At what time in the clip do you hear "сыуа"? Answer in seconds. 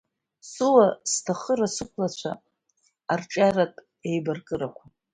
0.49-0.87